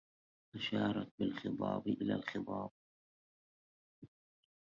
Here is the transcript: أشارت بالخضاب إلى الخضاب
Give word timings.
أشارت 0.55 1.11
بالخضاب 1.19 1.87
إلى 1.87 2.13
الخضاب 2.15 2.71